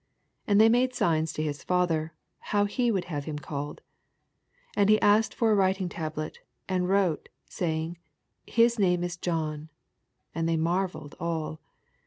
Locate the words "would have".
2.89-3.25